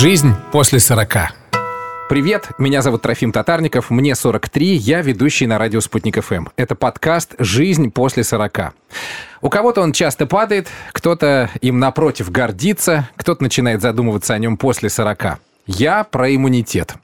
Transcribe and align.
Жизнь 0.00 0.32
после 0.52 0.78
40. 0.78 1.32
Привет, 2.08 2.50
меня 2.56 2.82
зовут 2.82 3.02
Трофим 3.02 3.32
Татарников, 3.32 3.90
мне 3.90 4.14
43, 4.14 4.76
я 4.76 5.02
ведущий 5.02 5.48
на 5.48 5.58
радио 5.58 5.80
«Спутник 5.80 6.22
ФМ». 6.24 6.46
Это 6.54 6.76
подкаст 6.76 7.34
«Жизнь 7.40 7.90
после 7.90 8.22
40». 8.22 8.70
У 9.42 9.48
кого-то 9.48 9.80
он 9.80 9.92
часто 9.92 10.26
падает, 10.26 10.68
кто-то 10.92 11.50
им 11.62 11.80
напротив 11.80 12.30
гордится, 12.30 13.08
кто-то 13.16 13.42
начинает 13.42 13.82
задумываться 13.82 14.34
о 14.34 14.38
нем 14.38 14.56
после 14.56 14.88
40. 14.88 15.40
Я 15.66 16.04
про 16.04 16.32
иммунитет. 16.32 16.94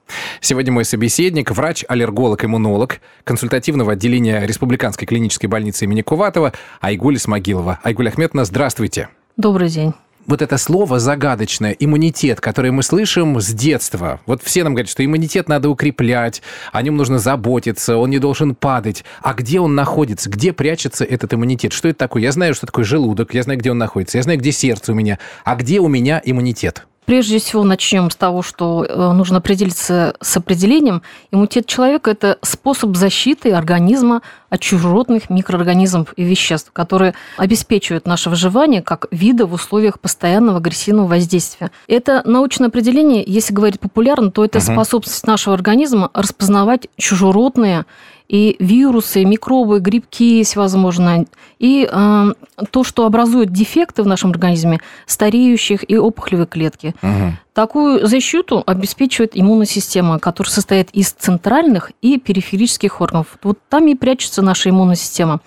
Сегодня 0.41 0.71
мой 0.71 0.85
собеседник, 0.85 1.51
врач-аллерголог-иммунолог 1.51 3.01
консультативного 3.25 3.95
отделения 3.95 4.47
Республиканской 4.47 5.09
клинической 5.09 5.49
больницы 5.49 5.85
имени 5.87 6.03
Куватова 6.03 6.53
Айгуль 6.81 7.19
Смогилова. 7.19 7.81
Айгуль 7.83 8.11
Ахметовна, 8.11 8.45
здравствуйте. 8.45 9.09
Добрый 9.37 9.69
день 9.69 9.95
вот 10.27 10.43
это 10.43 10.59
слово 10.59 10.99
загадочное, 10.99 11.73
иммунитет, 11.73 12.41
которое 12.41 12.71
мы 12.71 12.83
слышим 12.83 13.41
с 13.41 13.49
детства. 13.53 14.21
Вот 14.27 14.43
все 14.43 14.65
нам 14.65 14.75
говорят, 14.75 14.91
что 14.91 15.05
иммунитет 15.05 15.49
надо 15.49 15.69
укреплять, 15.69 16.43
о 16.73 16.83
нем 16.83 16.97
нужно 16.97 17.19
заботиться, 17.19 17.97
он 17.97 18.11
не 18.11 18.19
должен 18.19 18.55
падать. 18.55 19.05
А 19.23 19.35
где 19.35 19.61
он 19.61 19.75
находится? 19.75 20.31
Где 20.31 20.53
прячется 20.53 21.05
этот 21.05 21.35
иммунитет? 21.35 21.73
Что 21.73 21.89
это 21.89 21.99
такое? 21.99 22.23
Я 22.23 22.33
знаю, 22.33 22.55
что 22.55 22.67
такое 22.67 22.85
желудок, 22.85 23.35
я 23.35 23.43
знаю, 23.43 23.59
где 23.59 23.71
он 23.71 23.79
находится, 23.79 24.19
я 24.19 24.23
знаю, 24.23 24.39
где 24.39 24.53
сердце 24.53 24.93
у 24.93 24.95
меня. 24.95 25.19
А 25.45 25.57
где 25.57 25.81
у 25.81 25.89
меня 25.89 26.21
иммунитет? 26.25 26.87
Прежде 27.05 27.39
всего 27.39 27.65
начнем 27.65 28.11
с 28.11 28.17
того, 28.17 28.43
что 28.43 28.85
э, 28.85 29.13
нужно 29.13 29.39
определиться 29.39 30.15
с 30.21 30.37
определением. 30.37 31.03
Иммунитет 31.31 31.67
человека– 31.67 32.11
это 32.13 32.39
способ 32.41 32.97
защиты 32.97 33.53
организма 33.53 34.23
от 34.49 34.61
чужеродных 34.61 35.29
микроорганизмов 35.29 36.15
и 36.17 36.25
веществ, 36.25 36.71
которые 36.73 37.15
обеспечивают 37.37 38.07
наше 38.07 38.31
выживание 38.31 38.81
как 38.81 39.07
вида 39.11 39.47
в 39.47 39.53
условиях 39.53 40.01
постоянного 40.01 40.59
агрессивного 40.59 41.09
воздействия. 41.09 41.71
Это 41.89 42.23
научное 42.25 42.69
определение, 42.69 43.23
если 43.27 43.53
говорить 43.53 43.81
популярно, 43.81 44.31
то 44.31 44.45
это 44.45 44.59
угу. 44.59 44.65
способность 44.65 45.27
нашего 45.27 45.55
организма 45.55 46.11
распознавать 46.15 46.89
чужеродные 46.97 47.85
и 48.29 48.57
вирусы, 48.59 49.25
микробы, 49.25 49.81
грибки 49.81 50.39
есть, 50.39 50.57
возможно, 50.57 51.27
и 51.59 51.89
э, 51.91 52.33
то, 52.71 52.85
что 52.85 53.05
образует 53.05 53.53
дефекты 53.53 54.03
в 54.03 54.07
нашем 54.07 54.31
организме, 54.31 54.81
стареющих 55.07 55.89
и 55.89 55.97
опухолевые 55.97 56.47
клетки. 56.47 56.95
Угу. 57.03 57.37
Такую 57.53 58.05
защиту 58.05 58.65
обеспечивает 58.67 59.33
иммунная 59.35 59.67
система, 59.67 60.19
которая 60.19 60.51
состоит 60.51 60.91
из 60.91 61.13
центральных 61.13 61.93
и 62.03 62.19
периферических 62.19 63.01
органов. 63.01 63.39
Вот 63.45 63.61
там 63.69 63.87
и 63.87 63.95
прячется 63.95 64.43
наша 64.43 64.71
иммунная 64.71 64.97
система. 64.97 65.41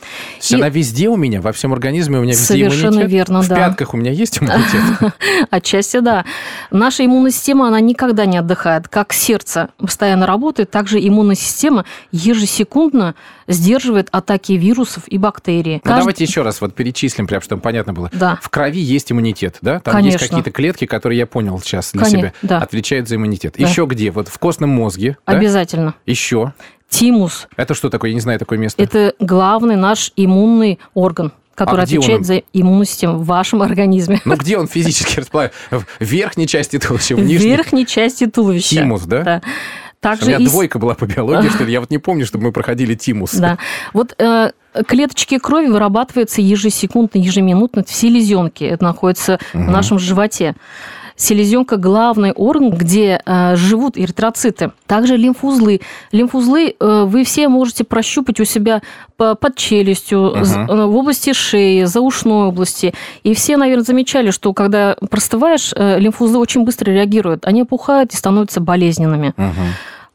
и... 0.50 0.56
Она 0.56 0.70
везде 0.70 1.10
у 1.10 1.18
меня, 1.18 1.42
во 1.42 1.52
всем 1.52 1.74
организме 1.74 2.18
у 2.18 2.22
меня 2.22 2.32
везде 2.32 2.46
Совершенно 2.46 3.02
иммунитет. 3.02 3.12
верно, 3.12 3.42
В 3.42 3.50
да. 3.50 3.56
пятках 3.58 3.94
у 3.94 3.98
меня 3.98 4.12
есть 4.12 4.40
иммунитет? 4.42 5.14
Отчасти 5.50 6.00
да. 6.00 6.24
Наша 6.72 7.06
иммунная 7.06 7.32
система, 7.32 7.68
она 7.68 7.82
никогда 7.82 8.26
не 8.26 8.38
отдыхает. 8.38 8.88
Как 8.88 9.12
сердце 9.12 9.70
постоянно 9.78 10.26
работает, 10.26 10.72
так 10.72 10.88
же 10.88 11.06
иммунная 11.06 11.36
система 11.36 11.84
ежесекундно 12.14 12.67
сдерживает 13.48 14.10
атаки 14.12 14.54
вирусов 14.54 15.04
и 15.08 15.18
бактерий. 15.18 15.76
Ну, 15.76 15.80
Каждый... 15.84 16.00
давайте 16.00 16.24
еще 16.24 16.42
раз 16.42 16.62
вот 16.62 16.74
перечислим, 16.74 17.28
прям 17.28 17.42
чтобы 17.42 17.62
понятно 17.62 17.94
было. 17.94 18.10
Да. 18.14 18.40
В 18.42 18.50
крови 18.50 18.80
есть 18.80 19.12
иммунитет, 19.12 19.58
да? 19.62 19.80
Там 19.80 19.94
Конечно. 19.94 20.18
есть 20.20 20.30
какие-то 20.30 20.52
клетки, 20.52 20.86
которые 20.86 21.18
я 21.20 21.26
понял 21.28 21.60
сейчас 21.60 21.92
для 21.92 22.04
Конечно, 22.04 22.20
себя, 22.20 22.34
да. 22.42 22.60
отвечают 22.60 23.08
за 23.08 23.16
иммунитет. 23.16 23.56
Да. 23.58 23.68
Еще 23.68 23.86
где? 23.86 24.12
Вот 24.12 24.28
в 24.28 24.38
костном 24.40 24.70
мозге. 24.70 25.18
да? 25.26 25.34
Обязательно. 25.34 25.96
Еще. 26.06 26.54
Тимус 26.90 27.48
Это 27.58 27.74
что 27.74 27.90
такое? 27.90 28.12
Я 28.12 28.14
не 28.16 28.22
знаю 28.22 28.40
такое 28.40 28.58
место.– 28.58 28.82
это 28.84 29.14
главный 29.20 29.76
наш 29.76 30.12
иммунный 30.16 30.80
орган 30.94 31.32
который 31.54 31.82
А 31.82 31.84
отвечает 31.86 32.20
он? 32.20 32.24
за 32.24 32.36
иммунную 32.54 32.86
систему 32.86 33.18
в 33.18 33.26
вашем 33.26 33.64
организме. 33.64 34.22
Ну, 34.26 34.36
где 34.36 34.60
он 34.60 34.68
физически 34.68 35.20
располагается? 35.20 35.58
В 35.72 35.86
верхней 36.06 36.46
части 36.48 36.78
туловища, 36.78 37.16
в 37.16 37.20
В 37.20 37.24
нижней? 37.24 37.48
верхней 37.50 37.88
части 37.88 38.28
туловища. 38.28 38.76
Тимус, 38.76 39.02
да? 39.06 39.24
Да. 39.24 39.42
У 40.00 40.04
Также 40.04 40.28
меня 40.28 40.38
и 40.38 40.46
двойка 40.46 40.80
была 40.80 40.94
по 40.94 41.06
биологии, 41.06 41.50
что 41.54 41.64
ли? 41.64 41.72
Я 41.72 41.80
вот 41.80 41.90
не 41.90 41.98
помню, 41.98 42.26
чтобы 42.26 42.46
мы 42.46 42.52
проходили 42.52 42.94
тимус. 42.94 43.34
Да. 43.34 43.58
Вот 43.94 44.14
э, 44.20 44.52
клеточки 44.88 45.40
крови 45.40 45.68
вырабатываются 45.68 46.42
ежесекундно, 46.42 47.18
ежеминутно 47.18 47.84
в 47.84 47.92
селезенке. 47.92 48.68
Это 48.68 48.84
находится 48.84 49.40
в 49.54 49.70
нашем 49.70 49.98
животе. 50.00 50.56
Селезенка– 51.18 51.76
главный 51.78 52.32
орган, 52.32 52.70
где 52.70 53.20
э, 53.26 53.56
живут 53.56 53.98
эритроциты. 53.98 54.72
Также 54.86 55.18
лимфузлы. 55.18 55.82
Лимфузлы 56.12 56.76
э, 56.80 57.04
вы 57.08 57.24
все 57.24 57.50
можете 57.50 57.84
прощупать 57.84 58.40
у 58.40 58.46
себя 58.46 58.82
по- 59.18 59.34
под 59.34 59.56
челюстью, 59.56 60.34
э, 60.36 60.86
в 60.86 60.96
области 60.96 61.34
шеи, 61.34 61.84
за 61.86 62.02
ушной 62.02 62.48
области. 62.48 62.94
И 63.24 63.34
все, 63.34 63.58
наверное, 63.58 63.84
замечали, 63.84 64.30
что 64.30 64.54
когда 64.54 64.96
простываешь, 65.10 65.74
лимфузлы 65.76 66.38
очень 66.38 66.64
быстро 66.64 66.92
реагируют. 66.92 67.48
Они 67.48 67.64
опухают 67.64 68.14
и 68.14 68.16
становятся 68.16 68.62
болезненными. 68.62 69.34
Мгм. 69.36 69.54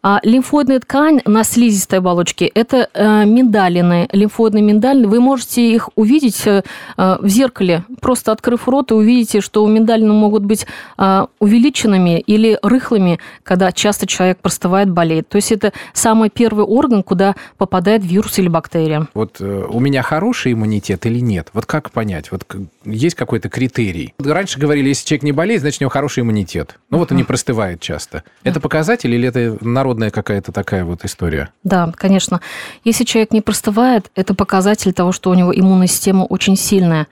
А 0.05 0.19
лимфоидная 0.25 0.81
ткань 0.81 1.21
на 1.27 1.45
слизистой 1.45 2.01
оболочке– 2.01 2.47
это 2.55 2.89
э, 2.93 3.25
миндалины, 3.25 4.09
лимфоидные 4.11 4.61
миндалины. 4.61 5.07
Вы 5.07 5.21
можете 5.21 5.73
их 5.73 5.91
увидеть 5.95 6.45
э, 6.45 6.65
э, 6.97 7.17
в 7.21 7.29
зеркале, 7.29 7.85
просто 8.01 8.33
открыв 8.33 8.67
рот, 8.67 8.91
и 8.91 8.95
увидите, 8.95 9.41
что 9.41 9.65
миндалины 9.65 10.13
могут 10.13 10.45
быть 10.45 10.67
э, 10.99 11.27
увеличенными 11.39 12.19
или 12.19 12.59
рыхлыми, 12.65 13.21
когда 13.45 13.71
часто 13.71 14.09
человек 14.09 14.39
простывает, 14.39 14.91
болеет. 14.91 15.29
То 15.29 15.37
есть 15.37 15.53
это 15.53 15.73
самый 15.93 16.31
первый 16.31 16.65
орган, 16.65 17.05
куда 17.05 17.37
попадает 17.57 18.05
вирус 18.05 18.41
или 18.41 18.49
бактерия. 18.49 19.07
Вот 19.15 19.37
э, 19.41 19.67
у 19.69 19.79
меня 19.79 20.03
хороший 20.03 20.55
иммунитет 20.55 21.07
или 21.07 21.21
нет? 21.21 21.51
Вот 21.53 21.67
как 21.67 21.93
понять? 21.93 22.33
Вот 22.33 22.45
есть 22.84 23.15
какой-то 23.15 23.49
критерий? 23.49 24.15
Раньше 24.19 24.59
говорили, 24.59 24.89
если 24.89 25.07
человек 25.07 25.23
не 25.23 25.33
болеет, 25.33 25.61
значит, 25.61 25.81
у 25.81 25.84
него 25.84 25.91
хороший 25.91 26.23
иммунитет. 26.23 26.81
Ну 26.91 26.99
вот 26.99 27.13
он 27.13 27.19
не 27.19 27.25
простывает 27.25 27.81
часто. 27.81 28.25
Это 28.43 28.59
показатель 28.59 29.15
или 29.15 29.29
это 29.29 29.57
народная 29.92 30.10
какая-то 30.10 30.53
такая 30.53 30.84
вот 30.84 31.04
история? 31.04 31.50
Да, 31.64 31.92
конечно. 31.94 32.41
Если 32.84 33.04
человек 33.04 33.32
не 33.32 33.42
простывает, 33.42 34.10
это 34.14 34.34
показатель 34.34 34.92
того, 34.92 35.12
что 35.12 35.30
у 35.30 35.34
него 35.34 35.53
иммунная 35.54 35.86
система 35.86 36.25
очень 36.25 36.56
сильная. 36.56 37.06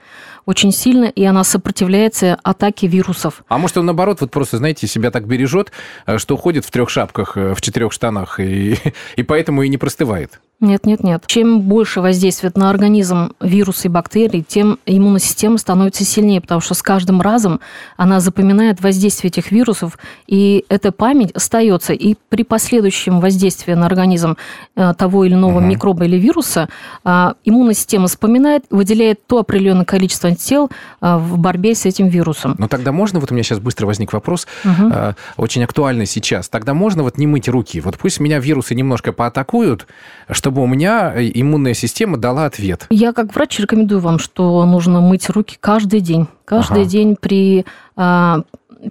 Очень 0.47 0.71
сильная, 0.71 1.09
и 1.09 1.23
она 1.23 1.43
сопротивляется 1.43 2.39
атаке 2.41 2.87
вирусов. 2.87 3.43
А 3.47 3.59
может, 3.59 3.77
он 3.77 3.85
наоборот, 3.85 4.21
вот 4.21 4.31
просто, 4.31 4.57
знаете, 4.57 4.87
себя 4.87 5.11
так 5.11 5.27
бережет, 5.27 5.71
э, 6.07 6.17
что 6.17 6.35
ходит 6.35 6.65
в 6.65 6.71
трех 6.71 6.89
шапках, 6.89 7.37
э, 7.37 7.53
в 7.53 7.61
четырех 7.61 7.91
штанах, 7.91 8.39
и, 8.39 8.77
и 9.15 9.23
поэтому 9.23 9.61
и 9.61 9.69
не 9.69 9.77
простывает. 9.77 10.41
Нет, 10.61 10.85
нет, 10.85 11.03
нет. 11.03 11.23
Чем 11.25 11.61
больше 11.61 12.01
воздействует 12.01 12.55
на 12.55 12.69
организм 12.69 13.33
вирусы 13.41 13.87
и 13.87 13.89
бактерии, 13.89 14.45
тем 14.47 14.77
иммунная 14.85 15.19
система 15.19 15.57
становится 15.57 16.05
сильнее, 16.05 16.39
потому 16.39 16.61
что 16.61 16.75
с 16.75 16.83
каждым 16.83 17.19
разом 17.19 17.59
она 17.97 18.19
запоминает 18.19 18.79
воздействие 18.79 19.29
этих 19.29 19.51
вирусов, 19.51 19.97
и 20.27 20.63
эта 20.69 20.91
память 20.91 21.31
остается. 21.31 21.93
И 21.93 22.15
при 22.29 22.43
последующем 22.43 23.19
воздействии 23.19 23.73
на 23.73 23.87
организм 23.87 24.37
э, 24.75 24.93
того 24.95 25.25
или 25.25 25.33
иного 25.33 25.59
Мгм. 25.59 25.69
микроба 25.69 26.05
или 26.05 26.17
вируса 26.17 26.69
а, 27.03 27.33
иммунная 27.43 27.73
система 27.73 28.07
вспоминает, 28.07 28.63
выделяет 28.69 29.25
то 29.25 29.39
определенное 29.39 29.85
количество 29.85 30.29
антител 30.29 30.69
а, 30.99 31.17
в 31.17 31.39
борьбе 31.39 31.73
с 31.73 31.85
этим 31.85 32.07
вирусом. 32.07 32.55
Но 32.59 32.67
тогда 32.67 32.91
можно, 32.91 33.19
вот 33.19 33.31
у 33.31 33.33
меня 33.33 33.43
сейчас 33.43 33.59
быстро 33.59 33.87
возник 33.87 34.13
вопрос, 34.13 34.45
э, 34.63 35.13
очень 35.37 35.63
актуальный 35.63 36.05
сейчас, 36.05 36.49
тогда 36.49 36.75
можно 36.75 37.01
вот 37.01 37.17
не 37.17 37.25
мыть 37.25 37.49
руки? 37.49 37.81
Вот 37.81 37.97
пусть 37.97 38.19
меня 38.19 38.37
вирусы 38.39 38.75
немножко 38.75 39.11
поатакуют, 39.11 39.87
чтобы 40.29 40.50
у 40.59 40.67
меня 40.67 41.13
э, 41.15 41.31
иммунная 41.33 41.73
система 41.73 42.17
дала 42.17 42.45
ответ. 42.45 42.87
Я 42.89 43.13
как 43.13 43.33
врач 43.33 43.59
рекомендую 43.59 44.01
вам, 44.01 44.19
что 44.19 44.65
нужно 44.65 44.99
мыть 45.01 45.29
руки 45.29 45.57
каждый 45.59 46.01
день. 46.01 46.27
Каждый 46.45 46.81
Ага. 46.81 46.89
день 46.89 47.15
при, 47.19 47.65
а, 47.95 48.41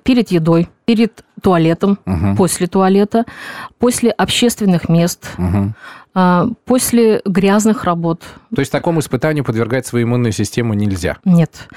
перед 0.02 0.30
едой, 0.30 0.68
перед 0.86 1.24
туалетом, 1.42 1.98
Мгм. 2.04 2.36
после 2.36 2.66
туалета, 2.66 3.24
после 3.78 4.10
общественных 4.10 4.88
мест, 4.88 5.30
а, 6.14 6.46
после 6.64 7.22
грязных 7.24 7.84
работ. 7.84 8.22
То 8.54 8.60
есть 8.60 8.72
такому 8.72 9.00
испытанию 9.00 9.44
подвергать 9.44 9.86
свою 9.86 10.06
иммунную 10.06 10.32
систему 10.32 10.74
нельзя. 10.74 11.18
Нет. 11.24 11.68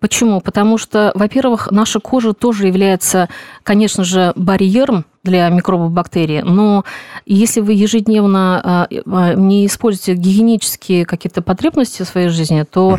Почему? 0.00 0.40
Потому 0.40 0.78
что, 0.78 1.12
во-первых, 1.14 1.70
наша 1.70 2.00
кожа 2.00 2.32
тоже 2.32 2.66
является, 2.66 3.28
конечно 3.62 4.02
же, 4.02 4.32
барьером 4.34 5.04
для 5.22 5.48
микробов 5.50 5.90
бактерий, 5.90 6.42
но 6.42 6.84
если 7.26 7.60
вы 7.60 7.74
ежедневно 7.74 8.60
а, 8.64 8.88
а, 9.06 9.34
не 9.34 9.66
используете 9.66 10.14
гигиенические 10.14 11.04
какие-то 11.04 11.42
потребности 11.42 12.02
в 12.02 12.06
своей 12.06 12.28
жизни, 12.28 12.64
то 12.70 12.98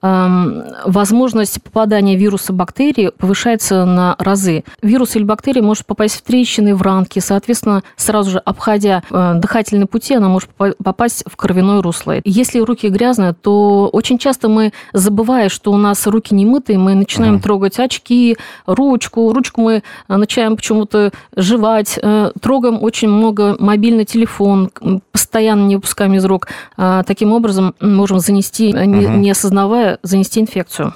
ам, 0.00 0.64
возможность 0.86 1.62
попадания 1.62 2.16
вируса 2.16 2.54
бактерий 2.54 3.10
повышается 3.10 3.84
на 3.84 4.16
разы. 4.18 4.64
Вирус 4.80 5.14
или 5.16 5.24
бактерия 5.24 5.62
может 5.62 5.84
попасть 5.84 6.16
в 6.16 6.22
трещины, 6.22 6.74
в 6.74 6.80
ранки, 6.80 7.18
соответственно, 7.18 7.82
сразу 7.96 8.30
же 8.30 8.38
обходя 8.38 9.02
э, 9.10 9.34
дыхательные 9.36 9.86
пути, 9.86 10.14
она 10.14 10.28
может 10.28 10.48
попа- 10.56 10.74
попасть 10.82 11.24
в 11.26 11.36
кровяное 11.36 11.82
русло. 11.82 12.14
Если 12.24 12.60
руки 12.60 12.88
грязные, 12.88 13.34
то 13.34 13.88
очень 13.92 14.18
часто 14.18 14.48
мы, 14.48 14.72
забывая, 14.94 15.50
что 15.50 15.72
у 15.72 15.76
нас 15.76 16.06
руки 16.06 16.34
не 16.38 16.46
мытые, 16.46 16.78
мы 16.78 16.94
начинаем 16.94 17.34
Мгм. 17.34 17.42
трогать 17.42 17.78
очки, 17.78 18.36
ручку. 18.66 19.32
Ручку 19.32 19.60
мы 19.60 19.82
э, 20.08 20.16
начинаем 20.16 20.56
почему-то 20.56 21.12
жевать, 21.36 21.98
э, 22.02 22.30
трогаем 22.40 22.82
очень 22.82 23.08
много 23.08 23.56
мобильный 23.58 24.04
телефон, 24.04 24.70
постоянно 25.12 25.66
не 25.66 25.76
выпускаем 25.76 26.14
из 26.14 26.24
рук. 26.24 26.48
А, 26.76 27.02
Таким 27.02 27.32
образом, 27.32 27.74
можем 27.80 28.18
занести, 28.20 28.72
э, 28.72 28.84
не, 28.84 29.06
не 29.06 29.30
осознавая, 29.30 29.98
занести 30.02 30.40
инфекцию. 30.40 30.94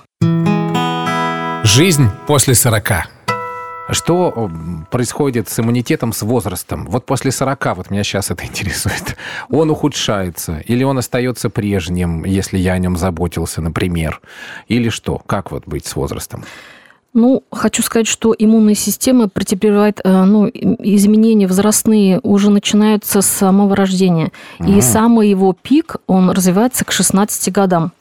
Жизнь 1.64 2.08
после 2.26 2.54
40. 2.54 3.06
Что 3.90 4.50
происходит 4.90 5.48
с 5.48 5.58
иммунитетом 5.58 6.12
с 6.12 6.22
возрастом? 6.22 6.86
Вот 6.86 7.04
после 7.04 7.32
40, 7.32 7.76
вот 7.76 7.90
меня 7.90 8.04
сейчас 8.04 8.30
это 8.30 8.44
интересует. 8.44 9.16
Он 9.50 9.70
ухудшается 9.70 10.58
или 10.58 10.84
он 10.84 10.98
остается 10.98 11.50
прежним, 11.50 12.24
если 12.24 12.58
я 12.58 12.74
о 12.74 12.78
нем 12.78 12.96
заботился, 12.96 13.60
например? 13.60 14.20
Или 14.68 14.88
что? 14.88 15.18
Как 15.18 15.50
вот 15.50 15.64
быть 15.66 15.86
с 15.86 15.96
возрастом? 15.96 16.44
Ну, 17.14 17.42
хочу 17.50 17.82
сказать, 17.82 18.06
что 18.06 18.34
иммунная 18.38 18.74
система 18.74 19.28
претерпевает 19.28 20.00
э, 20.02 20.24
ну, 20.24 20.48
изменения 20.48 21.46
возрастные 21.46 22.20
уже 22.22 22.50
начинаются 22.50 23.20
с 23.20 23.26
самого 23.26 23.76
рождения. 23.76 24.32
Угу. 24.60 24.72
И 24.72 24.80
самый 24.80 25.28
его 25.28 25.54
пик, 25.60 25.96
он 26.06 26.30
развивается 26.30 26.86
к 26.86 26.92
16 26.92 27.52
годам. 27.52 27.92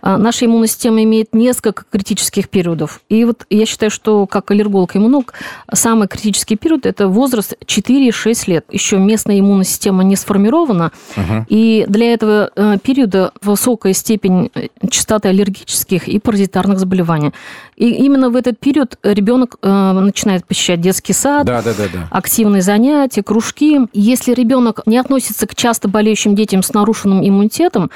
А, 0.00 0.16
наша 0.16 0.46
иммунная 0.46 0.68
система 0.68 1.02
имеет 1.02 1.34
несколько 1.34 1.84
критических 1.90 2.48
периодов. 2.48 3.00
И 3.08 3.24
вот 3.24 3.46
я 3.50 3.66
считаю, 3.66 3.90
что 3.90 4.26
как 4.26 4.50
аллерголог 4.50 4.96
иммунолог, 4.96 5.34
самый 5.72 6.08
критический 6.08 6.56
период– 6.56 6.86
это 6.86 7.08
возраст 7.08 7.54
4-6 7.64 8.50
лет. 8.50 8.64
Еще 8.70 8.98
местная 8.98 9.40
иммунная 9.40 9.64
система 9.64 10.04
не 10.04 10.16
сформирована, 10.16 10.92
угу. 11.16 11.46
и 11.48 11.84
для 11.88 12.12
этого 12.12 12.50
э, 12.54 12.78
периода 12.82 13.32
высокая 13.42 13.92
степень 13.92 14.50
э, 14.54 14.68
частоты 14.90 15.28
аллергических 15.28 16.08
и 16.08 16.18
паразитарных 16.18 16.78
заболеваний. 16.78 17.32
И 17.78 17.90
именно 17.90 18.28
в 18.28 18.34
этот 18.34 18.58
период 18.58 18.98
ребенок 19.04 19.56
э, 19.62 19.92
начинает 19.92 20.44
посещать 20.44 20.80
детский 20.80 21.12
сад, 21.12 21.46
да, 21.46 21.62
да, 21.62 21.72
да, 21.72 21.84
да. 21.92 22.08
активные 22.10 22.60
занятия, 22.60 23.22
кружки. 23.22 23.82
Если 23.92 24.34
ребенок 24.34 24.80
не 24.86 24.98
относится 24.98 25.46
к 25.46 25.54
часто 25.54 25.86
болеющим 25.86 26.34
детям 26.34 26.64
с 26.64 26.74
нарушенным 26.74 27.26
иммунитетом, 27.26 27.90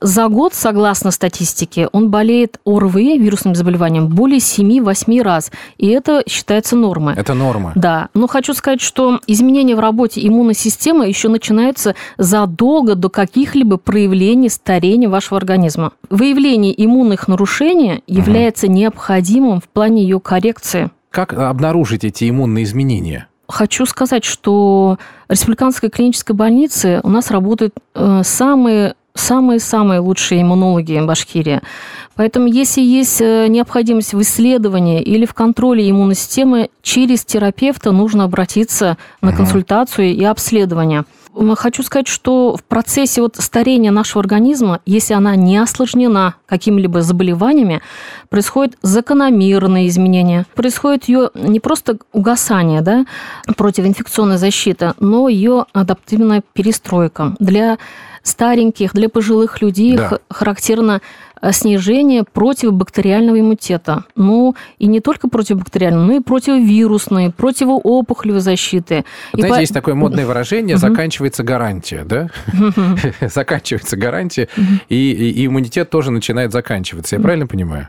за 0.00 0.28
год, 0.28 0.52
согласно 0.52 1.10
статистике, 1.10 1.88
он 1.92 2.10
болеет 2.10 2.58
ОРВИ, 2.66 3.18
вирусным 3.18 3.54
заболеванием, 3.54 4.08
более 4.08 4.40
7-8 4.40 5.22
раз. 5.22 5.50
И 5.78 5.86
это 5.86 6.22
считается 6.28 6.76
нормой. 6.76 7.14
Это 7.16 7.32
норма. 7.32 7.72
Да. 7.74 8.10
Но 8.12 8.26
хочу 8.26 8.52
сказать, 8.52 8.82
что 8.82 9.20
изменения 9.26 9.74
в 9.74 9.80
работе 9.80 10.26
иммунной 10.26 10.54
системы 10.54 11.08
еще 11.08 11.28
начинаются 11.28 11.94
задолго 12.18 12.94
до 12.94 13.08
каких-либо 13.08 13.78
проявлений 13.78 14.50
старения 14.50 15.08
вашего 15.08 15.38
организма. 15.38 15.92
Выявление 16.10 16.74
иммунных 16.84 17.26
нарушений 17.26 18.02
является 18.06 18.66
угу. 18.66 18.74
необходимым 18.74 19.25
в 19.60 19.68
плане 19.68 20.02
ее 20.02 20.20
коррекции. 20.20 20.90
Как 21.10 21.32
обнаружить 21.32 22.04
эти 22.04 22.28
иммунные 22.28 22.64
изменения? 22.64 23.28
Хочу 23.48 23.86
сказать, 23.86 24.24
что 24.24 24.98
в 25.28 25.32
Республиканской 25.32 25.88
клинической 25.88 26.34
больнице 26.34 27.00
у 27.04 27.08
нас 27.08 27.30
работают 27.30 27.74
э, 27.94 28.22
самые 28.24 28.94
самые-самые 29.18 30.00
лучшие 30.00 30.42
иммунологи 30.42 31.00
Башкирии. 31.00 31.60
Поэтому 32.14 32.46
если 32.46 32.80
есть 32.80 33.20
э, 33.20 33.46
необходимость 33.48 34.14
в 34.14 34.20
исследовании 34.20 35.02
или 35.02 35.26
в 35.26 35.34
контроле 35.34 35.90
иммунной 35.90 36.14
системы, 36.14 36.70
через 36.82 37.24
терапевта 37.24 37.92
нужно 37.92 38.24
обратиться 38.24 38.96
на 39.22 39.32
консультацию 39.32 40.14
и 40.14 40.24
обследование. 40.24 41.04
Хочу 41.56 41.82
сказать, 41.82 42.08
что 42.08 42.56
в 42.56 42.64
процессе 42.64 43.20
вот 43.20 43.36
старения 43.36 43.90
нашего 43.90 44.20
организма, 44.20 44.80
если 44.86 45.12
она 45.12 45.36
не 45.36 45.58
осложнена 45.58 46.34
какими-либо 46.46 47.02
заболеваниями, 47.02 47.82
происходит 48.30 48.78
закономерное 48.80 49.86
изменение. 49.86 50.46
Происходит 50.54 51.08
ее 51.08 51.30
не 51.34 51.60
просто 51.60 51.98
угасание, 52.12 52.80
да, 52.80 53.04
противоинфекционная 53.56 54.38
защита, 54.38 54.94
но 54.98 55.28
ее 55.28 55.66
адаптивная 55.72 56.42
перестройка. 56.54 57.34
Для 57.38 57.76
стареньких, 58.26 58.92
для 58.92 59.08
пожилых 59.08 59.60
людей 59.62 59.96
да. 59.96 60.18
характерно 60.28 61.00
э, 61.40 61.52
снижение 61.52 62.24
противобактериального 62.24 63.38
иммунитета. 63.40 64.04
Ну, 64.16 64.56
и 64.78 64.86
не 64.86 65.00
только 65.00 65.28
противобактериального, 65.28 66.04
но 66.04 66.12
и 66.14 66.20
противовирусной, 66.20 67.30
противоопухолевой 67.30 68.40
защиты. 68.40 69.04
Знаете, 69.32 69.54
по... 69.54 69.60
есть 69.60 69.74
такое 69.74 69.94
модное 69.94 70.26
выражение 70.26 70.76
«заканчивается 70.76 71.42
гарантия», 71.42 72.04
да? 72.04 72.28
Заканчивается 73.20 73.96
гарантия, 73.96 74.48
и 74.88 75.46
иммунитет 75.46 75.90
тоже 75.90 76.10
начинает 76.10 76.52
заканчиваться. 76.52 77.16
Я 77.16 77.22
правильно 77.22 77.46
понимаю? 77.46 77.88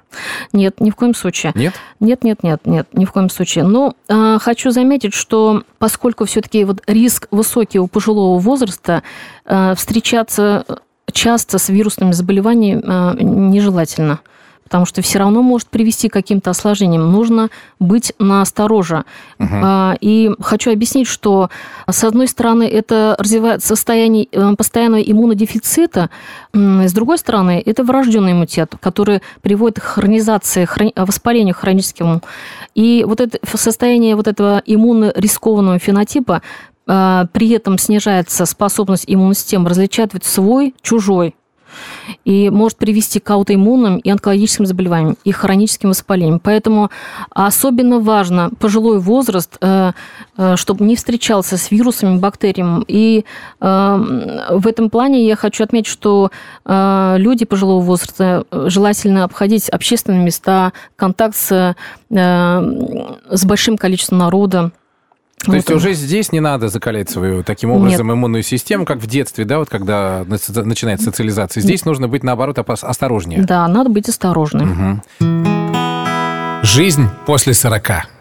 Нет, 0.53 0.79
ни 0.79 0.91
в 0.91 0.95
коем 0.95 1.15
случае. 1.15 1.51
Нет? 1.55 1.73
Нет, 1.99 2.23
нет, 2.23 2.43
нет, 2.43 2.61
нет, 2.65 2.87
ни 2.93 3.05
в 3.05 3.11
коем 3.11 3.29
случае. 3.29 3.63
Но 3.63 3.95
э, 4.07 4.37
хочу 4.39 4.71
заметить, 4.71 5.13
что 5.13 5.63
поскольку 5.79 6.25
все-таки 6.25 6.63
вот 6.63 6.81
риск 6.87 7.27
высокий 7.31 7.79
у 7.79 7.87
пожилого 7.87 8.39
возраста, 8.39 9.03
э, 9.45 9.73
встречаться 10.27 10.65
часто 11.11 11.57
с 11.57 11.69
вирусными 11.69 12.11
заболеваниями 12.11 12.83
э, 12.85 13.23
нежелательно 13.23 14.19
потому 14.63 14.85
что 14.85 15.01
все 15.01 15.19
равно 15.19 15.41
может 15.41 15.69
привести 15.69 16.09
к 16.09 16.13
каким-то 16.13 16.49
осложнениям. 16.49 17.09
Нужно 17.09 17.47
быть 17.79 18.11
настороже. 18.19 19.05
Угу. 19.39 19.47
И 20.01 20.29
хочу 20.41 20.73
объяснить, 20.73 21.07
что, 21.07 21.49
с 21.89 22.03
одной 22.03 22.27
стороны, 22.27 22.63
это 22.63 23.15
развивает 23.17 23.63
состояние 23.63 24.27
э, 24.29 24.55
постоянного 24.57 25.01
иммунодефицита, 25.01 26.09
с 26.53 26.91
другой 26.91 27.17
стороны, 27.17 27.63
это 27.65 27.85
врожденный 27.85 28.33
иммунитет, 28.33 28.75
который 28.81 29.21
приводит 29.41 29.79
к 29.79 29.83
хронизации, 29.83 30.65
хрон... 30.65 30.91
воспалению 30.97 31.55
хроническому. 31.55 32.21
И 32.75 33.05
вот 33.07 33.21
это 33.21 33.39
состояние 33.55 34.17
вот 34.17 34.27
этого 34.27 34.61
иммунорискованного 34.65 35.79
фенотипа 35.79 36.35
а, 36.35 36.41
при 36.87 37.49
этом 37.49 37.77
снижается 37.77 38.45
способность 38.45 39.05
иммунной 39.07 39.35
системы 39.35 39.69
различать 39.69 40.11
свой, 40.23 40.73
чужой 40.81 41.35
и 42.25 42.49
может 42.49 42.77
привести 42.77 43.19
к 43.19 43.29
аутоиммунным 43.29 43.97
и 43.97 44.09
онкологическим 44.09 44.65
заболеваниям, 44.65 45.17
и 45.23 45.31
хроническим 45.31 45.89
воспалениям. 45.89 46.39
Поэтому 46.39 46.89
особенно 47.29 47.99
важно 47.99 48.51
пожилой 48.59 48.99
возраст, 48.99 49.57
э, 49.61 49.91
э, 50.37 50.55
чтобы 50.55 50.85
не 50.85 50.95
встречался 50.95 51.57
с 51.57 51.71
вирусами, 51.71 52.17
бактериями. 52.17 52.83
И 52.87 53.25
э, 53.59 54.45
в 54.51 54.67
этом 54.67 54.89
плане 54.89 55.25
я 55.25 55.35
хочу 55.35 55.63
отметить, 55.63 55.87
что 55.87 56.31
люди 56.65 57.45
пожилого 57.45 57.81
возраста 57.81 58.45
желательно 58.51 59.23
обходить 59.23 59.69
общественные 59.69 60.23
места, 60.23 60.73
контакт 60.95 61.35
с, 61.35 61.75
с 62.09 63.45
большим 63.45 63.77
количеством 63.77 64.19
народа, 64.19 64.71
то 65.45 65.55
есть 65.55 65.69
уже 65.71 65.93
здесь 65.93 66.31
не 66.31 66.39
надо 66.39 66.67
закалять 66.67 67.09
свою 67.09 67.43
таким 67.43 67.71
образом 67.71 68.07
Нет. 68.07 68.15
иммунную 68.15 68.43
систему, 68.43 68.85
как 68.85 68.97
в 68.97 69.07
детстве, 69.07 69.45
да, 69.45 69.59
вот 69.59 69.69
когда 69.69 70.25
начинается 70.27 71.05
социализация. 71.05 71.61
Здесь 71.61 71.85
нужно 71.85 72.07
быть, 72.07 72.23
наоборот, 72.23 72.57
осторожнее. 72.59 73.43
Да, 73.43 73.67
надо 73.67 73.89
быть 73.89 74.09
осторожным. 74.09 75.01
Угу. 75.19 76.63
Жизнь 76.63 77.07
после 77.25 77.53
40. 77.53 78.16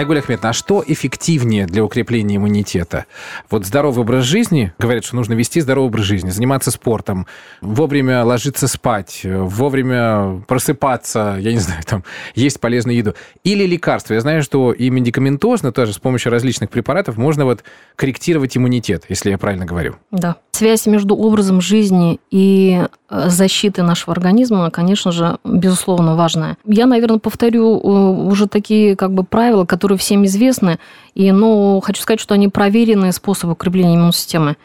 Айгуль 0.00 0.20
Ахметовна, 0.20 0.48
а 0.48 0.52
что 0.54 0.82
эффективнее 0.86 1.66
для 1.66 1.84
укрепления 1.84 2.36
иммунитета? 2.36 3.04
Вот 3.50 3.66
здоровый 3.66 4.00
образ 4.00 4.24
жизни, 4.24 4.72
говорят, 4.78 5.04
что 5.04 5.14
нужно 5.14 5.34
вести 5.34 5.60
здоровый 5.60 5.88
образ 5.88 6.06
жизни, 6.06 6.30
заниматься 6.30 6.70
спортом, 6.70 7.26
вовремя 7.60 8.24
ложиться 8.24 8.66
спать, 8.66 9.20
вовремя 9.24 10.42
просыпаться, 10.48 11.36
я 11.38 11.52
не 11.52 11.58
знаю, 11.58 11.82
там, 11.84 12.04
есть 12.34 12.60
полезную 12.60 12.96
еду. 12.96 13.14
Или 13.44 13.66
лекарства. 13.66 14.14
Я 14.14 14.22
знаю, 14.22 14.42
что 14.42 14.72
и 14.72 14.88
медикаментозно 14.88 15.70
тоже 15.70 15.92
с 15.92 15.98
помощью 15.98 16.32
различных 16.32 16.70
препаратов 16.70 17.18
можно 17.18 17.44
вот 17.44 17.62
корректировать 17.94 18.56
иммунитет, 18.56 19.04
если 19.10 19.28
я 19.28 19.36
правильно 19.36 19.66
говорю. 19.66 19.96
Да. 20.10 20.36
Связь 20.52 20.86
между 20.86 21.14
образом 21.14 21.60
жизни 21.60 22.20
и 22.30 22.86
э, 23.08 23.28
защитой 23.28 23.82
нашего 23.82 24.12
организма, 24.12 24.70
конечно 24.70 25.12
же, 25.12 25.38
безусловно, 25.44 26.16
важная. 26.16 26.56
Я, 26.64 26.86
наверное, 26.86 27.18
повторю 27.18 27.78
э, 27.78 28.26
уже 28.26 28.46
такие 28.46 28.96
как 28.96 29.12
бы 29.12 29.24
правила, 29.24 29.64
которые 29.64 29.89
которые 29.90 29.98
всем 29.98 30.24
известны, 30.24 30.78
и, 31.16 31.32
но 31.32 31.80
хочу 31.80 32.00
сказать, 32.00 32.20
что 32.20 32.34
они 32.34 32.46
проверенные 32.46 33.12
способы 33.12 33.54
укрепления 33.54 33.96
иммунной 33.96 34.12
системы. 34.12 34.56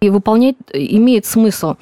И 0.00 0.10
выполнять 0.10 0.56
имеет 0.74 1.24
смысл. 1.24 1.76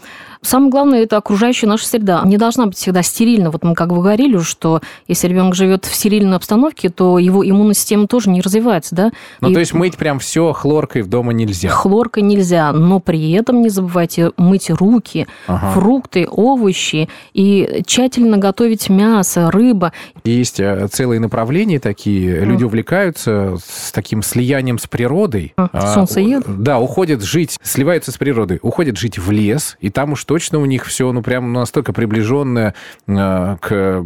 Самое 0.45 0.71
главное– 0.73 1.03
это 1.05 1.19
окружающая 1.19 1.69
наша 1.69 1.87
среда. 1.87 2.23
Не 2.25 2.37
должна 2.37 2.67
быть 2.67 2.77
всегда 2.77 3.03
стерильна. 3.03 3.53
Вот 3.53 3.63
мы 3.63 3.75
как 3.75 3.91
бы 3.91 3.97
говорили, 3.97 4.39
что 4.39 4.81
если 5.07 5.29
ребенок 5.29 5.55
живет 5.55 5.85
в 5.85 5.95
стерильной 5.95 6.37
обстановке, 6.37 6.89
то 6.89 7.21
его 7.21 7.49
иммунная 7.49 7.75
система 7.75 8.09
тоже 8.09 8.29
не 8.29 8.41
развивается, 8.41 8.95
да? 8.97 9.13
Ну, 9.41 9.51
и... 9.51 9.55
то 9.55 9.61
есть 9.61 9.73
мыть 9.73 9.97
прям 9.97 10.19
все 10.19 10.53
хлоркой 10.53 11.03
в 11.03 11.09
дома 11.09 11.33
нельзя? 11.33 11.69
Хлоркой 11.69 12.25
нельзя, 12.25 12.73
но 12.73 12.99
при 12.99 13.31
этом 13.33 13.63
не 13.63 13.69
забывайте 13.69 14.33
мыть 14.37 14.69
руки, 14.69 15.29
ага. 15.47 15.71
фрукты, 15.73 16.27
овощи 16.29 17.09
и 17.35 17.83
тщательно 17.87 18.37
готовить 18.37 18.89
мясо, 18.89 19.49
рыба. 19.49 19.93
Есть 20.25 20.59
э, 20.59 20.89
целые 20.91 21.21
направления 21.21 21.79
такие. 21.79 22.41
Люди 22.41 22.65
увлекаются 22.65 23.59
с 23.65 23.93
таким 23.93 24.23
слиянием 24.23 24.81
с 24.81 24.89
природой. 24.89 25.53
А, 25.57 25.95
солнцеед? 25.95 26.43
Да, 26.49 26.81
уходят 26.81 27.23
жить, 27.23 27.59
сливаются 27.63 28.11
с 28.11 28.19
природой, 28.19 28.59
уходят 28.61 28.99
жить 28.99 29.19
в 29.19 29.31
лес, 29.31 29.77
и 29.81 29.89
там 29.89 30.13
уж 30.13 30.25
точно 30.33 30.61
у 30.61 30.65
них 30.65 30.87
все, 30.87 31.13
ну, 31.13 31.21
прям 31.21 31.53
настолько 31.53 31.93
приближенное 31.93 32.73
э, 33.07 33.57
к 33.61 34.03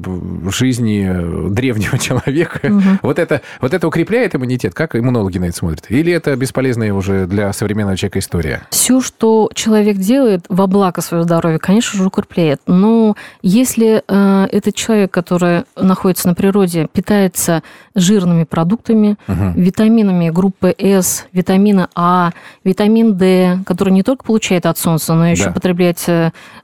жизни 0.51 1.51
древнего 1.51 1.99
человека. 2.01 2.67
Угу. 2.67 2.83
Вот, 3.03 3.21
это, 3.21 3.43
вот 3.61 3.73
это 3.73 3.87
укрепляет 3.87 4.35
иммунитет? 4.35 4.75
Как 4.75 4.97
иммунологи 4.97 5.39
на 5.39 5.45
это 5.45 5.57
смотрят? 5.57 5.85
Или 5.89 6.13
это 6.13 6.35
бесполезная 6.35 6.93
уже 6.93 7.29
для 7.29 7.53
современного 7.53 7.97
человека 7.97 8.19
история? 8.19 8.67
Все, 8.71 9.01
что 9.01 9.49
человек 9.55 9.99
делает 9.99 10.47
во 10.49 10.67
благо 10.67 11.01
своего 11.01 11.23
здоровья, 11.23 11.59
конечно 11.59 11.97
же, 11.97 12.09
укрепляет. 12.09 12.61
Но 12.67 13.15
если 13.43 14.03
э, 14.05 14.49
этот 14.51 14.75
человек, 14.75 15.13
который 15.13 15.63
находится 15.77 16.27
на 16.27 16.35
природе, 16.35 16.89
питается 16.93 17.63
жирными 17.95 18.43
продуктами, 18.43 19.17
угу. 19.29 19.53
витаминами 19.55 20.31
группы 20.31 20.75
С, 20.77 21.27
витамина 21.33 21.89
А, 21.95 22.33
витамин 22.65 23.17
D, 23.17 23.61
который 23.65 23.93
не 23.93 24.03
только 24.03 24.25
получает 24.25 24.67
от 24.67 24.77
солнца, 24.77 25.15
но 25.15 25.29
еще 25.29 25.45
да. 25.45 25.53
потребляет 25.53 26.01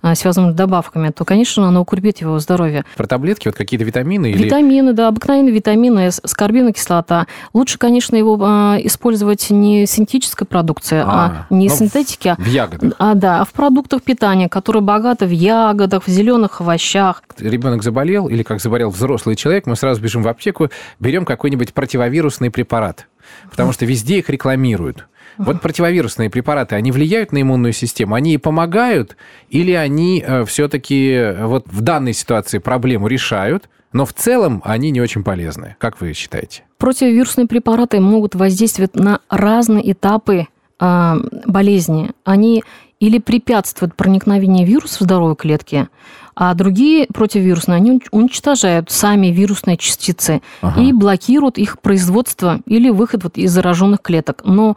э, 0.02 0.14
связанными 0.14 0.52
добавками, 0.52 1.10
то, 1.10 1.24
конечно, 1.24 1.66
оно 1.66 1.82
укрепит 1.82 2.18
его 2.18 2.38
здоровье. 2.38 2.84
Про 2.96 3.06
таблетки, 3.06 3.48
вот 3.48 3.56
какие-то 3.56 3.84
витамины? 3.84 4.30
Или... 4.30 4.44
Витамины, 4.44 4.92
да, 4.92 5.08
обыкновенные 5.08 5.52
витамины, 5.52 6.10
скорбиновая 6.10 6.72
кислота. 6.72 7.26
Лучше, 7.52 7.78
конечно, 7.78 8.16
его 8.16 8.38
а, 8.42 8.76
использовать 8.82 9.50
не 9.50 9.86
синтетической 9.86 10.46
продукции, 10.46 10.98
а, 10.98 11.46
а 11.50 11.54
не 11.54 11.68
ну, 11.68 11.74
синтетики. 11.74 12.34
В 12.38 12.46
ягодах. 12.46 12.92
А, 12.98 13.14
да, 13.14 13.40
а 13.40 13.44
в 13.44 13.52
продуктах 13.52 14.02
питания, 14.02 14.48
которые 14.48 14.82
богаты 14.82 15.26
в 15.26 15.30
ягодах, 15.30 16.06
в 16.06 16.10
зеленых 16.10 16.60
овощах. 16.60 17.22
Ребенок 17.38 17.82
заболел 17.82 18.28
или 18.28 18.42
как 18.42 18.60
заболел 18.60 18.90
взрослый 18.90 19.36
человек, 19.36 19.66
мы 19.66 19.76
сразу 19.76 20.00
бежим 20.00 20.22
в 20.22 20.28
аптеку, 20.28 20.70
берем 21.00 21.24
какой-нибудь 21.24 21.72
противовирусный 21.72 22.50
препарат, 22.50 23.08
потому 23.50 23.72
что 23.72 23.84
везде 23.86 24.18
их 24.18 24.28
рекламируют. 24.30 25.06
Вот 25.38 25.60
противовирусные 25.60 26.30
препараты, 26.30 26.74
они 26.74 26.92
влияют 26.92 27.32
на 27.32 27.42
иммунную 27.42 27.72
систему? 27.72 28.14
Они 28.14 28.38
помогают 28.38 29.16
или 29.48 29.72
они 29.72 30.22
э, 30.26 30.44
все-таки 30.44 31.10
э, 31.10 31.46
вот 31.46 31.66
в 31.66 31.80
данной 31.80 32.12
ситуации 32.12 32.58
проблему 32.58 33.06
решают, 33.06 33.68
но 33.92 34.06
в 34.06 34.12
целом 34.12 34.62
они 34.64 34.90
не 34.90 35.00
очень 35.00 35.22
полезны? 35.22 35.76
Как 35.78 36.00
вы 36.00 36.12
считаете? 36.12 36.64
Противовирусные 36.78 37.46
препараты 37.46 38.00
могут 38.00 38.34
воздействовать 38.34 38.94
на 38.94 39.20
разные 39.28 39.92
этапы 39.92 40.48
э, 40.80 41.14
болезни. 41.46 42.10
Они 42.24 42.64
или 43.00 43.18
препятствуют 43.18 43.96
проникновению 43.96 44.66
вируса 44.66 44.98
в 44.98 45.00
здоровые 45.02 45.36
клетки, 45.36 45.88
а 46.34 46.54
другие 46.54 47.06
противовирусные, 47.12 47.76
они 47.76 48.00
уничтожают 48.10 48.90
сами 48.90 49.28
вирусные 49.28 49.76
частицы 49.76 50.42
ага. 50.60 50.80
и 50.80 50.92
блокируют 50.92 51.58
их 51.58 51.80
производство 51.80 52.60
или 52.66 52.90
выход 52.90 53.24
вот 53.24 53.36
из 53.36 53.52
зараженных 53.52 54.00
клеток. 54.00 54.42
Но 54.44 54.76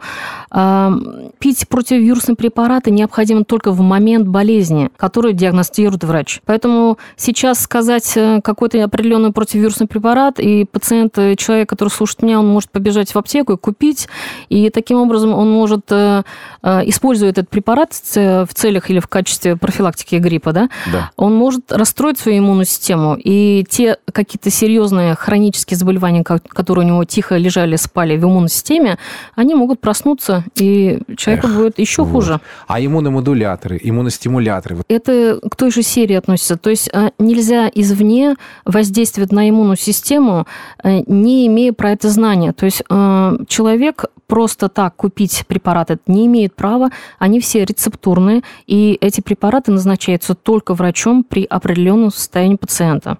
э, 0.50 0.90
пить 1.38 1.66
противовирусные 1.68 2.36
препараты 2.36 2.90
необходимо 2.90 3.44
только 3.44 3.72
в 3.72 3.80
момент 3.80 4.28
болезни, 4.28 4.90
которую 4.96 5.34
диагностирует 5.34 6.04
врач. 6.04 6.40
Поэтому 6.44 6.98
сейчас 7.16 7.60
сказать 7.60 8.12
э, 8.16 8.40
какой-то 8.42 8.82
определенный 8.84 9.32
противовирусный 9.32 9.86
препарат, 9.86 10.38
и 10.38 10.64
пациент, 10.64 11.16
э, 11.18 11.36
человек, 11.36 11.68
который 11.68 11.88
слушает 11.88 12.22
меня, 12.22 12.38
он 12.38 12.48
может 12.48 12.70
побежать 12.70 13.14
в 13.14 13.16
аптеку 13.16 13.54
и 13.54 13.56
купить, 13.56 14.08
и 14.48 14.70
таким 14.70 14.98
образом 14.98 15.32
он 15.32 15.50
может, 15.50 15.90
э, 15.90 16.22
используя 16.62 17.30
этот 17.30 17.48
препарат 17.48 17.92
в 17.92 18.48
целях 18.52 18.90
или 18.90 18.98
в 18.98 19.08
качестве 19.08 19.56
профилактики 19.56 20.16
гриппа, 20.16 20.52
да, 20.52 20.68
да. 20.92 21.10
он 21.16 21.34
может 21.34 21.45
может 21.46 21.70
расстроить 21.70 22.18
свою 22.18 22.40
иммунную 22.40 22.64
систему, 22.64 23.16
и 23.16 23.64
те 23.68 23.98
какие-то 24.12 24.50
серьезные 24.50 25.14
хронические 25.14 25.78
заболевания, 25.78 26.24
которые 26.24 26.84
у 26.84 26.88
него 26.88 27.04
тихо 27.04 27.36
лежали, 27.36 27.76
спали 27.76 28.16
в 28.16 28.24
иммунной 28.24 28.48
системе, 28.48 28.98
они 29.36 29.54
могут 29.54 29.80
проснуться, 29.80 30.42
и 30.56 30.98
человеку 31.16 31.46
Эх, 31.46 31.54
будет 31.54 31.78
еще 31.78 32.02
вот. 32.02 32.10
хуже. 32.10 32.40
А 32.66 32.80
иммуномодуляторы, 32.80 33.78
иммуностимуляторы? 33.80 34.78
Это 34.88 35.38
к 35.48 35.54
той 35.54 35.70
же 35.70 35.82
серии 35.82 36.16
относится. 36.16 36.56
То 36.56 36.70
есть 36.70 36.90
а, 36.92 37.12
нельзя 37.20 37.70
извне 37.72 38.34
воздействовать 38.64 39.30
на 39.30 39.48
иммунную 39.48 39.76
систему, 39.76 40.48
э, 40.82 41.02
не 41.06 41.46
имея 41.46 41.72
про 41.72 41.92
это 41.92 42.10
знания. 42.10 42.52
То 42.52 42.64
есть 42.64 42.82
э, 42.90 43.38
человек 43.46 44.06
просто 44.26 44.68
так 44.68 44.96
купить 44.96 45.44
препараты 45.46 45.98
не 46.06 46.26
имеет 46.26 46.54
права, 46.54 46.90
они 47.18 47.40
все 47.40 47.64
рецептурные, 47.64 48.42
и 48.66 48.98
эти 49.00 49.20
препараты 49.20 49.72
назначаются 49.72 50.34
только 50.34 50.74
врачом 50.74 51.24
при 51.24 51.35
определенном 51.44 52.10
состоянии 52.10 52.56
пациента. 52.56 53.18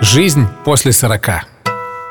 Жизнь 0.00 0.46
после 0.64 0.92
40. 0.92 1.53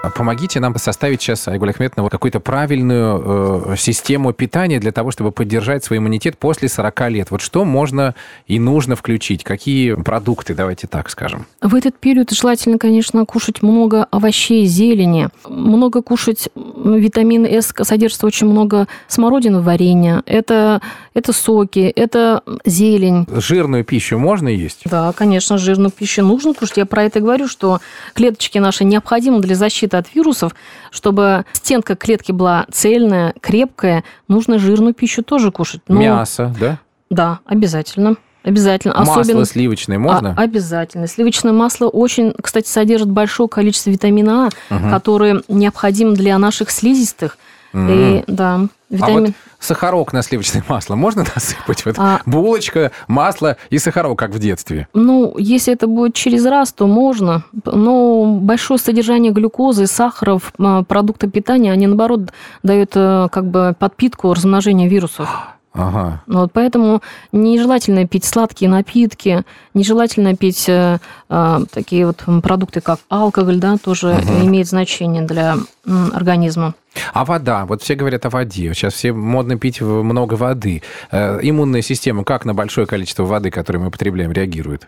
Помогите 0.10 0.60
нам 0.60 0.75
составить 0.75 1.22
сейчас, 1.22 1.48
Айгуль 1.48 1.69
Ахметовна, 1.69 2.10
какую-то 2.10 2.41
правильную 2.41 3.72
э, 3.72 3.75
систему 3.77 4.33
питания 4.33 4.77
для 4.81 4.91
того, 4.91 5.12
чтобы 5.12 5.31
поддержать 5.31 5.86
свой 5.86 6.00
иммунитет 6.00 6.38
после 6.38 6.67
40 6.67 7.10
лет. 7.10 7.31
Вот 7.31 7.39
что 7.39 7.63
можно 7.63 8.13
и 8.45 8.60
нужно 8.60 8.98
включить? 8.98 9.45
Какие 9.45 9.93
продукты, 9.93 10.55
давайте 10.55 10.88
так 10.88 11.10
скажем? 11.10 11.45
В 11.62 11.74
этот 11.74 11.98
период 11.98 12.31
желательно, 12.31 12.77
конечно, 12.77 13.25
кушать 13.25 13.62
много 13.62 14.03
овощей, 14.12 14.65
зелени, 14.65 15.29
много 15.48 16.01
кушать 16.01 16.50
витамин 16.53 17.45
С, 17.45 17.74
содержится 17.83 18.27
очень 18.27 18.48
много 18.48 18.89
смородины 19.07 19.62
варенья, 19.62 20.22
это, 20.25 20.81
это 21.13 21.31
соки, 21.31 21.79
это 21.79 22.43
зелень. 22.65 23.25
Жирную 23.31 23.86
пищу 23.86 24.17
можно 24.17 24.50
есть? 24.50 24.81
Да, 24.83 25.13
конечно, 25.13 25.57
жирную 25.57 25.91
пищу 25.91 26.24
нужно 26.24 26.53
кушать. 26.53 26.75
Я 26.75 26.86
про 26.86 27.03
это 27.03 27.22
говорю, 27.22 27.48
что 27.48 27.79
клеточки 28.13 28.57
наши 28.57 28.83
необходимы 28.83 29.39
для 29.39 29.55
защиты 29.55 29.92
защиты 29.93 29.97
от 29.97 30.15
вирусов, 30.15 30.55
чтобы 30.91 31.45
стенка 31.53 31.95
клетки 31.95 32.31
была 32.31 32.65
цельная, 32.71 33.33
крепкая, 33.41 34.03
нужно 34.27 34.59
жирную 34.59 34.93
пищу 34.93 35.23
тоже 35.23 35.51
кушать. 35.51 35.81
Но... 35.88 36.01
Мясо, 36.01 36.53
да? 36.59 36.79
Да, 37.09 37.39
обязательно. 37.45 38.15
Обязательно. 38.43 38.95
Масло 38.97 39.21
Особенно... 39.21 39.45
сливочное 39.45 39.97
можно? 39.97 40.35
А, 40.38 40.41
обязательно. 40.41 41.07
Сливочное 41.07 41.53
масло 41.53 41.88
очень, 41.88 42.33
кстати, 42.41 42.67
содержит 42.67 43.09
большое 43.09 43.47
количество 43.47 43.89
витамина 43.89 44.50
А, 44.69 44.75
угу. 44.75 44.89
которые 44.89 45.43
необходимы 45.47 46.15
для 46.15 46.38
наших 46.38 46.69
слизистых. 46.69 47.38
Угу. 47.73 47.88
И, 47.88 48.23
да, 48.27 48.67
витамин... 48.89 49.17
А 49.17 49.27
вот 49.27 49.33
сахарок 49.63 50.13
на 50.13 50.22
сливочное 50.22 50.63
масло 50.67 50.96
можно 50.96 51.25
насыпать? 51.36 51.86
Вот 51.86 51.96
а... 51.98 52.22
Булочка, 52.25 52.91
масло 53.08 53.58
и 53.70 53.79
сахарок, 53.79 54.20
как 54.20 54.32
в 54.32 54.39
детстве. 54.39 54.88
Ну, 54.93 55.36
если 55.38 55.74
это 55.74 55.88
будет 55.88 56.13
через 56.13 56.46
раз, 56.46 56.74
то 56.74 56.88
можно. 56.88 57.43
Но 57.65 58.25
большое 58.25 58.79
содержание 58.79 59.32
глюкозы, 59.32 59.88
сахара 59.88 60.38
в 60.38 60.53
а, 60.60 60.84
продуктах 60.84 61.32
питания, 61.32 61.72
они, 61.72 61.88
наоборот, 61.88 62.32
дают 62.63 62.91
э, 62.96 63.27
как 63.32 63.46
бы 63.46 63.75
подпитку 63.77 64.34
размножения 64.34 64.88
вирусов. 64.88 65.29
Ага. 65.75 66.22
Вот 66.27 66.51
поэтому 66.53 67.01
нежелательно 67.32 68.08
пить 68.08 68.25
сладкие 68.25 68.70
напитки, 68.70 69.43
нежелательно 69.74 70.36
пить 70.36 70.70
э, 70.70 71.00
э, 71.29 71.60
такие 71.72 72.05
вот 72.05 72.24
продукты, 72.43 72.79
как 72.79 73.00
алкоголь, 73.10 73.58
да, 73.58 73.77
тоже 73.84 74.10
угу. 74.10 74.46
имеет 74.46 74.67
значение 74.67 75.24
для 75.24 75.55
э, 75.88 76.08
организма. 76.13 76.75
А 77.13 77.25
вода? 77.25 77.65
Вот 77.65 77.81
все 77.81 77.95
говорят 77.95 78.25
о 78.25 78.29
воде. 78.29 78.73
Сейчас 78.73 78.93
все 78.93 79.13
модно 79.13 79.57
пить 79.57 79.81
много 79.81 80.35
воды. 80.35 80.81
Э, 81.12 81.39
иммунная 81.41 81.81
система 81.81 82.23
как 82.23 82.45
на 82.45 82.53
большое 82.53 82.88
количество 82.88 83.23
воды, 83.23 83.50
которую 83.51 83.85
мы 83.85 83.91
потребляем, 83.91 84.31
реагирует? 84.31 84.88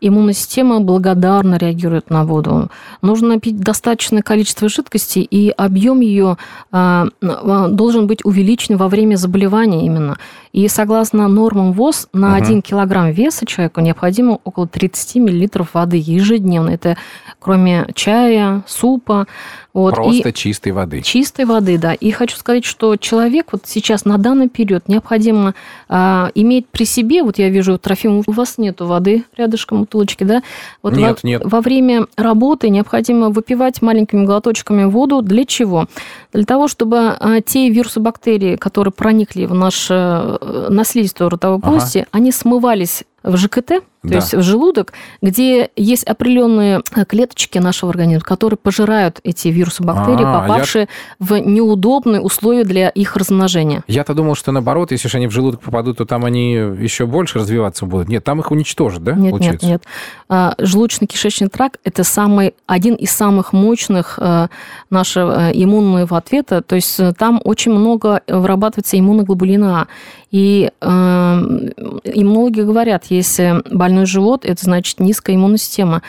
иммунная 0.00 0.34
система 0.34 0.80
благодарно 0.80 1.56
реагирует 1.56 2.10
на 2.10 2.24
воду. 2.24 2.70
Нужно 3.00 3.40
пить 3.40 3.58
достаточное 3.58 4.22
количество 4.22 4.68
жидкости, 4.68 5.20
и 5.20 5.50
объем 5.50 6.00
ее 6.00 6.36
а, 6.70 7.06
а, 7.22 7.68
должен 7.68 8.06
быть 8.06 8.24
увеличен 8.24 8.76
во 8.76 8.88
время 8.88 9.16
заболевания 9.16 9.86
именно. 9.86 10.18
И 10.52 10.68
согласно 10.68 11.26
нормам 11.26 11.72
ВОЗ, 11.72 12.08
на 12.12 12.36
угу. 12.36 12.44
1 12.44 12.62
килограмм 12.62 13.10
веса 13.10 13.46
человеку 13.46 13.80
необходимо 13.80 14.38
около 14.44 14.68
30 14.68 15.16
миллилитров 15.16 15.74
воды 15.74 15.96
ежедневно. 15.96 16.70
Это 16.70 16.96
кроме 17.40 17.86
чая, 17.94 18.62
супа. 18.66 19.26
Вот. 19.72 19.94
Просто 19.94 20.28
и 20.28 20.32
чистой 20.32 20.72
воды. 20.72 21.00
Чистой 21.02 21.23
воды, 21.46 21.78
да. 21.78 21.94
И 21.94 22.10
хочу 22.10 22.36
сказать, 22.36 22.64
что 22.64 22.96
человек 22.96 23.48
вот 23.52 23.62
сейчас 23.66 24.04
на 24.04 24.18
данный 24.18 24.48
период 24.48 24.88
необходимо 24.88 25.54
а, 25.88 26.30
иметь 26.34 26.66
при 26.68 26.84
себе, 26.84 27.22
вот 27.22 27.38
я 27.38 27.48
вижу, 27.48 27.78
Трофим, 27.78 28.22
у 28.26 28.32
вас 28.32 28.58
нету 28.58 28.86
воды 28.86 29.24
рядышком 29.36 29.80
бутылочки, 29.80 30.24
да? 30.24 30.42
Вот 30.82 30.94
нет, 30.94 31.20
во, 31.22 31.28
нет. 31.28 31.42
Во 31.44 31.60
время 31.60 32.06
работы 32.16 32.68
необходимо 32.68 33.30
выпивать 33.30 33.82
маленькими 33.82 34.24
глоточками 34.24 34.84
воду. 34.84 35.22
Для 35.22 35.44
чего? 35.44 35.86
Для 36.32 36.44
того, 36.44 36.68
чтобы 36.68 37.16
а, 37.18 37.40
те 37.40 37.68
вирусы, 37.70 38.00
бактерии, 38.00 38.56
которые 38.56 38.92
проникли 38.92 39.46
в 39.46 39.54
наш 39.54 39.90
Э, 39.94 40.68
наследство 40.70 41.30
ротовой 41.30 41.60
полости, 41.60 41.98
ага. 41.98 42.08
они 42.12 42.32
смывались 42.32 43.04
в 43.22 43.36
ЖКТ, 43.36 43.82
То 44.04 44.10
да. 44.10 44.16
есть 44.16 44.34
в 44.34 44.42
желудок, 44.42 44.92
где 45.22 45.70
есть 45.76 46.04
определенные 46.04 46.82
клеточки 47.08 47.58
нашего 47.58 47.90
организма, 47.90 48.20
которые 48.22 48.58
пожирают 48.58 49.20
эти 49.24 49.48
вирусы, 49.48 49.82
бактерии, 49.82 50.24
А-а-а, 50.24 50.42
попавшие 50.42 50.88
я... 51.18 51.26
в 51.26 51.38
неудобные 51.38 52.20
условия 52.20 52.64
для 52.64 52.90
их 52.90 53.16
размножения. 53.16 53.82
Я-то 53.88 54.12
думал, 54.12 54.34
что 54.34 54.52
наоборот, 54.52 54.92
если 54.92 55.08
же 55.08 55.16
они 55.16 55.26
в 55.26 55.30
желудок 55.30 55.62
попадут, 55.62 55.98
то 55.98 56.04
там 56.04 56.24
они 56.24 56.52
еще 56.52 57.06
больше 57.06 57.38
развиваться 57.38 57.86
будут. 57.86 58.08
Нет, 58.08 58.22
там 58.24 58.40
их 58.40 58.50
уничтожат, 58.50 59.02
да? 59.02 59.12
Нет, 59.12 59.30
получается? 59.30 59.66
нет, 59.66 59.72
нет. 59.72 59.84
А, 60.28 60.54
желудочно-кишечный 60.58 61.48
тракт– 61.48 61.80
это 61.84 62.04
самый, 62.04 62.54
один 62.66 62.94
из 62.94 63.10
самых 63.10 63.54
мощных 63.54 64.18
э, 64.20 64.48
нашего 64.90 65.48
э, 65.48 65.52
иммунного 65.54 66.16
ответа. 66.18 66.60
То 66.60 66.74
есть 66.74 67.00
э, 67.00 67.12
там 67.16 67.40
очень 67.42 67.72
много 67.72 68.20
вырабатывается 68.28 68.98
иммуноглобулина 68.98 69.80
А. 69.82 69.86
И 70.30 70.68
иммунологи 70.82 72.62
говорят, 72.62 73.04
если 73.08 73.62
больной 73.72 73.93
живот, 74.04 74.44
это 74.44 74.64
значит 74.64 75.00
низкая 75.00 75.36
иммунная 75.36 75.58
система. 75.58 76.02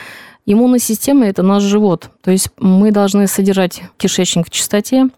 Иммунная 0.44 0.78
система– 0.78 1.26
это 1.26 1.42
наш 1.42 1.62
живот. 1.62 2.10
То 2.22 2.30
есть 2.30 2.50
мы 2.58 2.92
должны 2.92 3.26
содержать 3.26 3.82
кишечник 3.96 4.46
в 4.46 4.50
чистоте, 4.50 5.08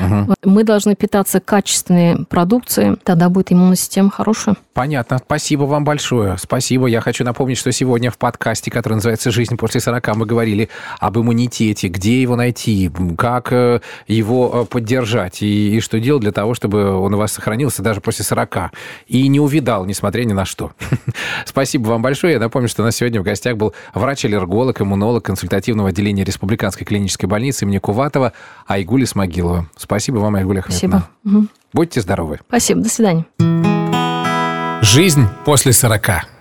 Угу. 0.00 0.34
Мы 0.44 0.64
должны 0.64 0.94
питаться 0.94 1.40
качественной 1.40 2.24
продукцией, 2.26 2.96
тогда 3.02 3.28
будет 3.28 3.52
иммунная 3.52 3.76
система 3.76 4.10
хорошая. 4.10 4.56
Понятно. 4.74 5.18
Спасибо 5.18 5.64
вам 5.64 5.84
большое. 5.84 6.36
Спасибо. 6.38 6.86
Я 6.86 7.00
хочу 7.00 7.24
напомнить, 7.24 7.58
что 7.58 7.72
сегодня 7.72 8.10
в 8.10 8.18
подкасте, 8.18 8.70
который 8.70 8.94
называется 8.94 9.30
«Жизнь 9.30 9.56
после 9.56 9.80
40», 9.80 10.14
мы 10.14 10.26
говорили 10.26 10.68
об 11.00 11.18
иммунитете, 11.18 11.88
где 11.88 12.22
его 12.22 12.36
найти, 12.36 12.90
как 13.16 13.52
э, 13.52 13.80
его 14.06 14.50
э, 14.54 14.64
поддержать 14.66 15.42
и, 15.42 15.76
и 15.76 15.80
что 15.80 15.98
делать 15.98 16.22
для 16.22 16.32
того, 16.32 16.54
чтобы 16.54 16.94
он 16.96 17.14
у 17.14 17.18
вас 17.18 17.32
сохранился 17.32 17.82
даже 17.82 18.00
после 18.00 18.24
40 18.24 18.70
и 19.08 19.26
не 19.28 19.40
увидал, 19.40 19.84
несмотря 19.84 20.24
ни 20.24 20.32
на 20.32 20.44
что. 20.44 20.72
Спасибо 21.44 21.88
вам 21.88 22.02
большое. 22.02 22.34
Я 22.34 22.40
напомню, 22.40 22.68
что 22.68 22.82
у 22.82 22.84
нас 22.84 22.96
сегодня 22.96 23.20
в 23.20 23.24
гостях 23.24 23.56
был 23.56 23.74
врач-аллерголог, 23.94 24.80
иммунолог 24.80 25.24
консультативного 25.24 25.88
отделения 25.88 26.24
Республиканской 26.24 26.86
клинической 26.86 27.28
больницы 27.28 27.64
имени 27.64 27.78
Куватова 27.78 28.32
Айгули 28.66 29.04
Смогилова. 29.04 29.67
Спасибо 29.76 30.18
вам, 30.18 30.36
Айгуль 30.36 30.60
Спасибо. 30.62 31.08
Угу. 31.24 31.46
Будьте 31.72 32.00
здоровы. 32.00 32.40
Спасибо. 32.48 32.80
До 32.80 32.88
свидания. 32.88 33.26
Жизнь 34.82 35.26
после 35.44 35.72
40. 35.72 36.37